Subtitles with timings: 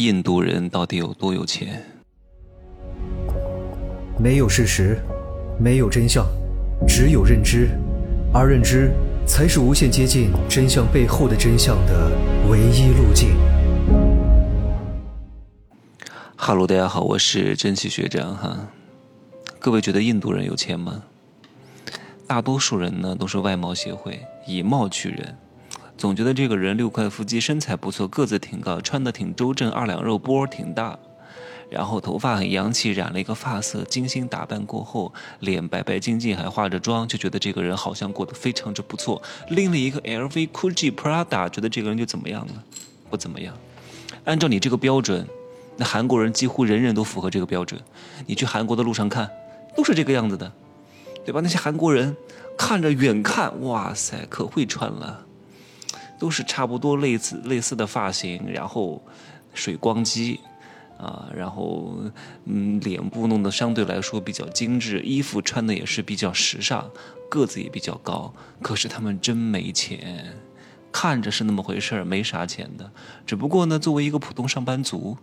[0.00, 1.84] 印度人到底有多有钱？
[4.18, 4.98] 没有事实，
[5.58, 6.26] 没有真相，
[6.88, 7.68] 只有认知，
[8.32, 8.92] 而认知
[9.26, 12.10] 才是无限接近真相背后的真相的
[12.48, 13.36] 唯一路径。
[16.34, 18.68] 哈喽，大家好，我是真奇学长哈。
[19.58, 21.02] 各位觉得印度人有钱吗？
[22.26, 25.36] 大多数人呢都是外貌协会，以貌取人。
[26.00, 30.98] 总觉得这个人六块腹肌，身材不错，个子挺高，穿的挺周正，二两肉，波挺大，
[31.68, 39.20] 然后头发很洋气，染了一个发色，精心打扮过后，脸白白净净，还化着妆，就觉得这个人好像过得非常之不错。
[39.50, 42.54] 拎了一个 LV、GUCCI、Prada，觉得这个人就怎么样了？
[43.10, 43.54] 不怎么样。
[44.24, 45.28] 按照你这个标准，
[45.76, 47.78] 那韩国人几乎人人都符合这个标准。
[48.24, 49.30] 你去韩国的路上看，
[49.76, 50.50] 都是这个样子的，
[51.26, 51.42] 对吧？
[51.42, 52.16] 那些韩国人
[52.56, 55.26] 看着远看，哇塞，可会穿了。
[56.20, 59.02] 都是差不多类似类似的发型，然后
[59.54, 60.38] 水光肌，
[60.98, 61.94] 啊，然后
[62.44, 66.88] 嗯，脸部弄得相对来说比较精致，衣服穿的也是比较时尚，
[67.30, 68.32] 个子也比较高。
[68.60, 70.36] 可是他们真没钱，
[70.92, 72.92] 看着是那么回事儿，没啥钱的。
[73.24, 75.16] 只不过呢，作为一个普通上班族，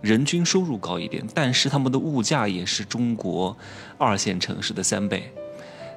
[0.00, 3.56] 人均收入高一点，但是他们的物价也是中国
[3.96, 5.32] 二线城市的三倍。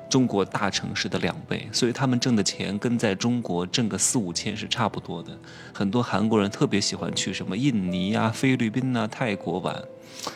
[0.09, 5.37] 中国大城市的两倍，所以他们挣的钱跟在中国挣个四五千是差不多的。
[5.73, 9.75] 很多韩国人特别喜欢去什么印尼啊、菲律宾啊、泰国玩，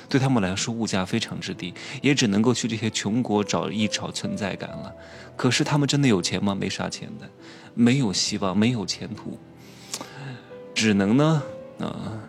[0.09, 4.94] 对他们来说物价非常之低，也只能够去这些穷国找一找存在感了。
[5.38, 6.54] 可是他们真的有钱吗？
[6.54, 7.30] 没啥钱的，
[7.73, 9.38] 没有希望，没有前途，
[10.73, 11.42] 只能呢，
[11.80, 12.20] 啊，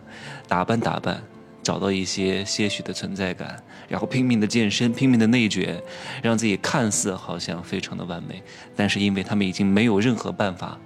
[0.47, 1.21] 打扮打扮。
[1.63, 5.81] 找到一些些许的存在感，然后拼命的健身，拼命的内卷，
[6.23, 8.41] 让自己看似好像非常的完美，
[8.75, 10.79] 但是因为他们已经没有任何办法，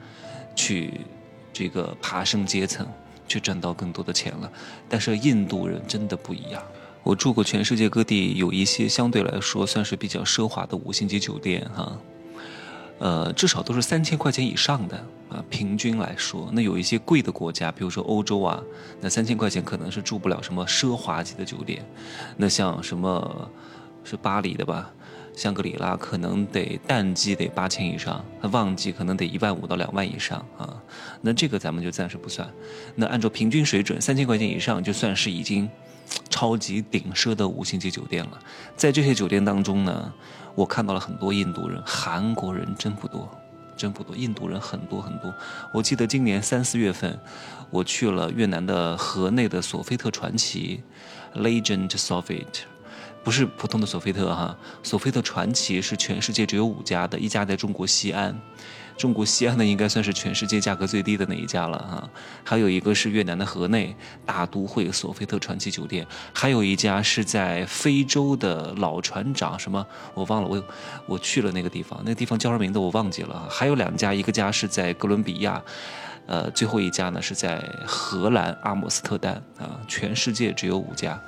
[0.56, 0.92] 去
[1.54, 2.86] 这个爬升阶层，
[3.28, 4.52] 去赚到更多的钱了。
[4.90, 6.62] 但是印度人真的不一样，
[7.04, 11.98] 我住过全世界各地，有一些相对来说算是比较奢华的五星级酒店，哈。
[12.98, 14.96] 呃，至少都是三千块钱以上的
[15.30, 18.64] 啊，平均来说，那有一些贵的国家，比如说欧洲啊，
[19.02, 21.86] 那三千块钱可能是住不了什么奢华级的酒店。
[22.38, 23.52] 那像什么，
[24.06, 24.90] 是巴黎的吧？
[25.34, 30.82] 香格里拉可能得淡季得八千以上，那旺季可能得一万五到两万以上啊。
[31.20, 32.50] 那这个咱们就暂时不算。
[32.96, 35.70] 那按照平均水准，三千块钱以上就算是已经
[36.30, 38.40] 超级顶奢的五星级酒店了。
[38.78, 40.14] 在这些酒店当中呢。
[40.56, 43.30] 我看到了很多印度人，韩国人真不多，
[43.76, 44.16] 真不多。
[44.16, 45.34] 印度人很多很多。
[45.74, 47.20] 我记得今年三四月份，
[47.70, 50.82] 我去了越南的河内的索菲特传奇
[51.36, 52.64] ，Legend Sofitel，
[53.24, 58.40] 不是普通的索菲特哈，索菲特传奇是全世界只有五家的，一家在中国西安。
[58.98, 62.10] 中国西安的应该算是全世界价格最低的那一家了哈，
[62.44, 63.96] 还有一个是越南的河内
[64.26, 70.64] 大都会索菲特传奇酒店，还有一家是在非洲的老船长什么我忘了，我
[71.08, 73.48] 我去了那个地方，那个地方叫什么名字我忘记了。
[73.50, 75.62] 还有两家，一个家是在哥伦比亚，
[76.26, 81.22] 呃，最后一家呢是在荷兰阿姆斯特丹啊，全世界只有五家。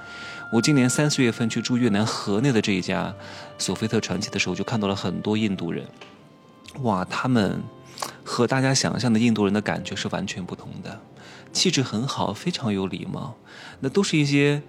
[0.53, 3.13] 我今年三四月份去住越南河内的这一家
[3.57, 5.85] 索菲特传奇的时候，就看到了很多印度人。
[6.83, 7.61] 哇，他们
[8.23, 10.99] 和大家想象的印度人的感觉是完全不同的，
[11.51, 13.35] 气质很好，非常有礼貌。
[13.79, 14.61] 那都是一些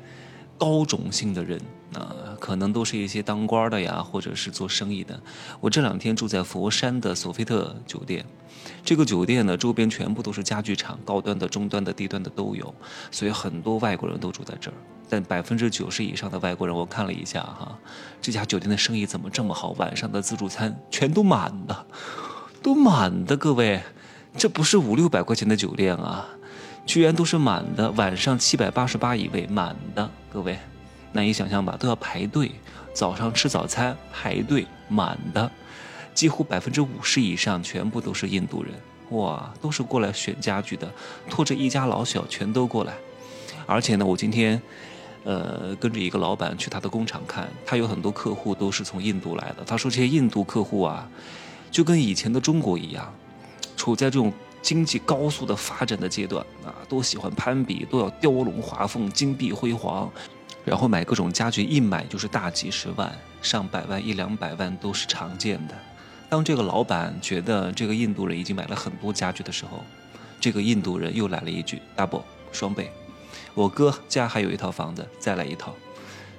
[0.56, 1.60] 高种姓的人
[1.94, 5.20] 啊，可能都是一些当官的呀，或者是做生意的。
[5.60, 8.24] 我这两天住在佛山的索菲特酒店，
[8.84, 12.74] 这个酒店呢，周边全部都是家具厂，高端的、中端的、低端的都有，
[13.10, 14.74] 所以很多外国人都住在这儿。
[15.08, 17.78] 但百分之九十以上的外国人，我看了一下哈，
[18.20, 19.70] 这家酒店的生意怎么这么好？
[19.78, 21.86] 晚上的自助餐全都满的，
[22.62, 23.80] 都满的，各位，
[24.36, 26.28] 这不是五六百块钱的酒店啊，
[26.84, 30.58] 居然都是满的，晚上七百八十八一位，满的，各位，
[31.12, 31.74] 难以想象吧？
[31.80, 32.50] 都要排队，
[32.92, 35.50] 早上吃早餐排队满的，
[36.12, 38.74] 几乎百分之五十以上全部都是印度人，
[39.18, 40.92] 哇，都是过来选家具的，
[41.30, 42.92] 拖着一家老小全都过来，
[43.66, 44.60] 而且呢，我今天。
[45.24, 49.64] 呃，跟着一个老板去他的工厂看，他有很多客户都是从印度来的。
[49.66, 51.08] 他说这些印度客户啊，
[51.70, 53.12] 就跟以前的中国一样，
[53.76, 54.32] 处在这种
[54.62, 60.10] 经济高速的发展的阶段啊，都喜欢攀比，都要雕龙画凤、金碧辉煌，
[60.64, 63.12] 然后买各种家具，一买就是大几十万、
[63.42, 65.74] 上百万、一两百万都是常见的。
[66.28, 69.82] 当这个老板觉得这个印度人已经买了很多家具的时候，
[70.40, 72.22] 这个印度人又来了一句 “double
[72.52, 72.90] 双倍”。
[73.58, 75.74] 我哥家还有一套房子，再来一套，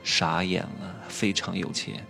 [0.05, 2.07] 傻眼了，非常有钱，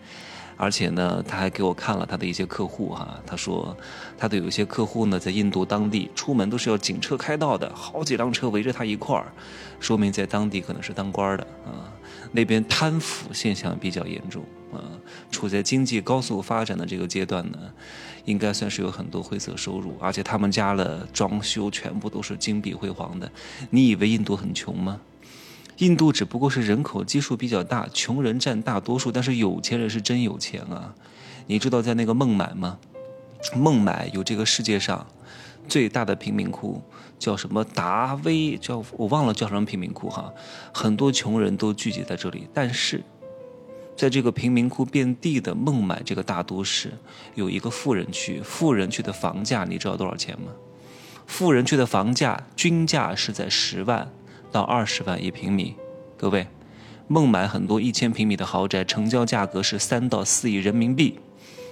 [0.61, 3.75] 而且呢，他还给我看了他的一些客户哈，他说
[4.17, 9.31] 他的有些客户呢，在印度当地出门都是要警车开道的，好几辆车围着他一块儿，
[9.79, 11.87] 说明在当地可能是当官的啊。
[12.33, 14.83] 那边贪腐现象比较严重啊，
[15.31, 17.57] 处在经济高速发展的这个阶段呢，
[18.25, 23.31] 应该算是有很多灰色收入，而且他们家的装修全部都是金碧辉煌的。
[23.69, 24.99] 你以为印度很穷吗？
[25.79, 30.93] 印度只不过是人口基数比较大，穷人占大多数，但是有钱人是真有钱啊！
[31.47, 32.77] 你知道在那个孟买吗？
[33.55, 35.07] 孟买有这个世界上
[35.69, 36.81] 最大的贫民窟，
[37.17, 38.57] 叫什么达威？
[38.57, 40.33] 叫我忘了叫什么贫民窟哈。
[40.73, 43.01] 很多穷人都聚集在这里，但是
[43.95, 46.91] 在这个贫民窟遍地的孟买这个大都市，
[47.35, 48.41] 有一个富人区。
[48.43, 50.51] 富人区的房价你知道多少钱吗？
[51.25, 54.11] 富人区的房价均价是在十万。
[54.51, 55.75] 到二十万一平米，
[56.17, 56.47] 各位，
[57.07, 61.19] 孟买很多一千平米的豪宅成交价格是三到四亿人民币，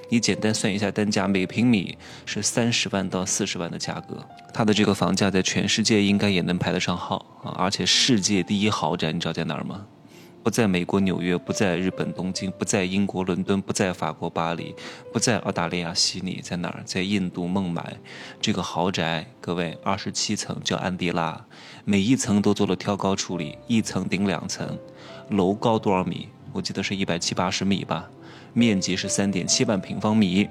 [0.09, 7.53] 你简单算一下单价，每平米是三十万到四十万的价格，它的这个房价在全世界应该也能排得上号啊！
[7.57, 9.85] 而且世界第一豪宅，你知道在哪儿吗？
[10.47, 14.73] 不在美国纽约，不在日本东京，不在英国伦敦，不在法国巴黎，
[15.11, 16.81] 不在澳大利亚悉尼，在哪儿？
[16.85, 17.97] 在印度孟买，
[18.39, 21.45] 这个豪宅，各位，二十七层，叫安迪拉，
[21.83, 24.79] 每一层都做了挑高处理，一层顶两层，
[25.31, 26.29] 楼高多少米？
[26.53, 28.09] 我记得是一百七八十米吧，
[28.53, 30.47] 面积是三点七万平方米，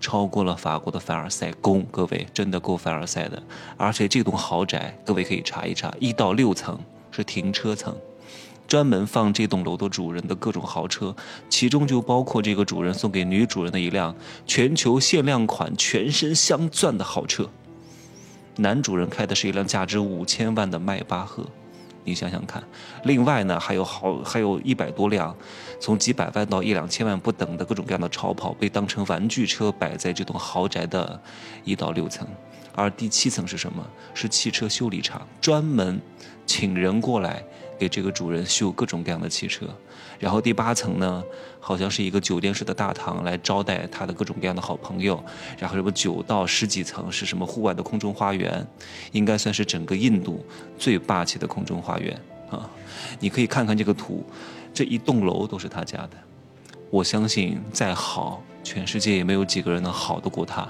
[0.00, 3.40] 超过了法国的凡尔赛宫，各位，真的够凡尔赛的。
[3.76, 6.76] 而且这栋豪宅，各位可以查一查，一到六层
[7.12, 7.96] 是停车层。
[8.68, 11.16] 专门放这栋楼的主人的各种豪车，
[11.48, 14.14] 其中就包括这个主人送给女主人的一辆
[14.46, 17.48] 全球限量款全身镶钻的豪车。
[18.56, 21.46] 男主人开的是一辆价值五千万的迈巴赫，
[22.04, 22.62] 你想想看。
[23.04, 25.34] 另外呢，还有好还有一百多辆，
[25.80, 31.18] 从几百万到一两千万不等的各种各样的超跑，被当成玩具车摆在这栋豪宅的
[31.64, 32.28] 一到六层。
[32.74, 33.82] 而第七层是什么？
[34.12, 35.98] 是汽车修理厂，专门
[36.44, 37.42] 请人过来。
[37.78, 39.66] 给这个主人修各种各样的汽车，
[40.18, 41.22] 然后第八层呢，
[41.60, 45.22] 好像是一个酒店式的大堂来招待他的各种各样的好朋友，
[45.58, 48.66] 然后什么九到十几层是什么户外的空中花园，
[49.12, 50.44] 应该算是整个印度
[50.76, 52.20] 最霸气的空中花园
[52.50, 52.68] 啊！
[53.20, 54.24] 你可以看看这个图，
[54.74, 56.10] 这一栋楼都是他家的，
[56.90, 60.68] 我相信再好，全世界也没有几个人能好得过他。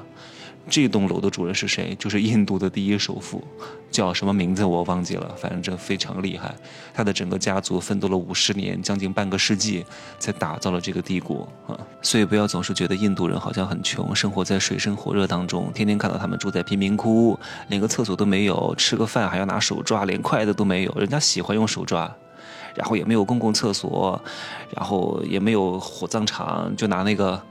[0.68, 1.96] 这栋楼的主人是谁？
[1.98, 3.42] 就是印度的第一首富，
[3.90, 6.54] 叫什么名字我忘记了，反正非常厉害。
[6.92, 9.84] 他的整个家族奋斗了五十年，将近半个世纪，
[10.18, 11.78] 才打造了这个帝国啊！
[12.02, 17.38] 所以不要总是觉得印度人好像很穷，生活在水深火热当中，天天看到他们住在贫民窟，
[17.68, 20.92] 连个厕所都没有，吃个饭还要拿手抓，连筷子都没有。
[20.98, 22.14] 人家喜欢用手抓，
[22.74, 24.20] 然后也没有公共厕所，
[24.76, 27.42] 然后也没有火葬场，就拿那个。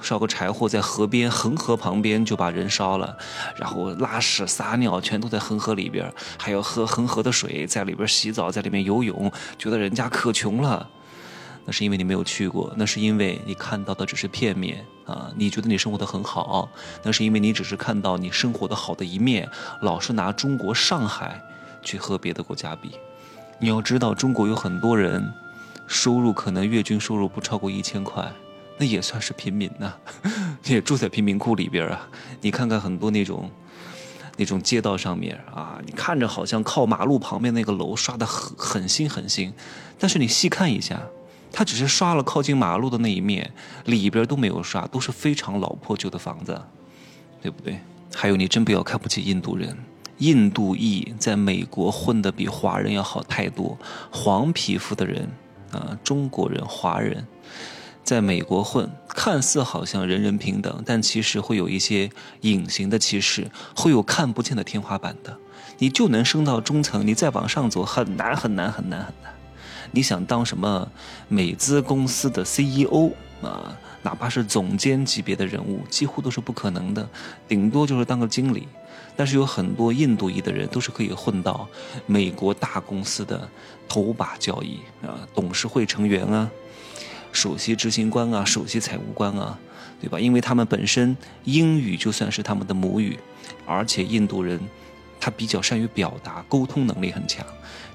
[0.00, 3.16] 烧个柴火在河边恒河旁边就把人烧了，
[3.56, 10.88] 然后拉屎撒尿全都在恒河里边，还要喝恒河的水，在里边洗澡，在里面游泳，觉得人家可穷了。
[11.66, 15.30] 那是因为你没有去过，那是因为你看到的只是片面啊！
[15.34, 16.68] 你觉得你生活的很好，
[17.02, 19.48] 那是因为你只是看到你生活的好的一面，
[19.80, 21.40] 老是拿中国上海
[21.80, 22.90] 去和别的国家比。
[23.58, 25.32] 你要知道，中国有很多人
[25.86, 28.30] 收入可能月均收入不超过一千块。
[28.78, 29.94] 那也算是平民呐，
[30.66, 32.08] 也住在贫民窟里边啊。
[32.40, 33.50] 你看看很多那种，
[34.36, 39.52] 那种街道上面啊，你看着好像靠马路旁边那个楼刷的很很新很新，
[39.98, 41.00] 但是你细看一下，
[41.52, 43.52] 它只是刷了靠近马路的那一面，
[43.84, 46.60] 里边都没有刷，都是非常老破旧的房子，
[47.40, 47.78] 对不对？
[48.12, 49.76] 还有，你真不要看不起印度人，
[50.18, 53.78] 印度裔在美国混的比华人要好太多，
[54.10, 55.28] 黄皮肤的人
[55.70, 57.24] 啊，中国人、华人。
[58.04, 62.10] 在美国混，看似好像人人平等，但其实会有一些
[62.42, 65.36] 隐形的歧视，会有看不见的天花板的。
[65.78, 69.32] 你就能升到中层，你再往上走很难很难很难很难。
[69.90, 70.86] 你想当什么
[71.28, 73.10] 美资公司的 CEO
[73.42, 77.08] 啊，哪怕是总监级别的人物，几乎都是不可能的，
[77.48, 78.68] 顶多就是当个经理。
[79.16, 81.66] 但是有很多印度裔的人都是可以混到
[82.04, 83.48] 美国大公司的
[83.88, 86.50] 头把交椅啊，董事会成员啊。
[87.34, 89.58] 首席执行官啊，首席财务官啊，
[90.00, 90.18] 对吧？
[90.18, 93.18] 因为他们本身英语就算是他们的母语，
[93.66, 94.58] 而且印度人
[95.20, 97.44] 他比较善于表达，沟通能力很强。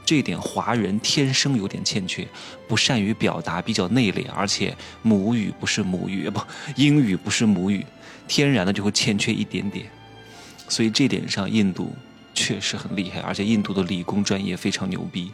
[0.05, 2.27] 这一点华人天生有点欠缺，
[2.67, 6.41] 不善于表达，比较内敛，而且母语不是母语，不，
[6.75, 7.86] 英语不是母语，
[8.27, 9.86] 天然的就会欠缺一点点。
[10.67, 11.93] 所以这点上，印度。
[12.50, 15.32] 确实很厉害，而且印度的理工专业非常牛逼，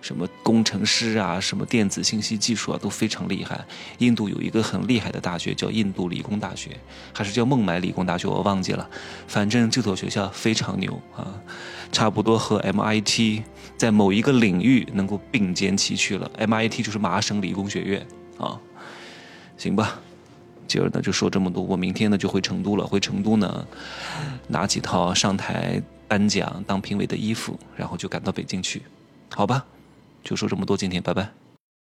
[0.00, 3.64] 什么工程师啊，什么电子信息技术啊都非常厉害。
[3.98, 6.78] 印度有一个很厉害的大学叫印度理工大学，
[7.12, 8.88] 还是叫孟买理工大学，我忘记了。
[9.26, 11.34] 反正这所学校非常牛啊，
[11.90, 13.42] 差不多和 MIT
[13.76, 16.30] 在某一个领域能够并肩齐驱了。
[16.38, 18.06] MIT 就是麻省理工学院
[18.38, 18.56] 啊，
[19.58, 20.00] 行吧。
[20.66, 22.86] 今儿呢就说这么多，我明天呢就回成都了。
[22.86, 23.66] 回成都呢，
[24.48, 28.82] 拿几套上台颁奖当评委的衣服，然后就赶到北京去，
[29.34, 29.64] 好吧？
[30.24, 31.41] 就说这么多，今天拜拜。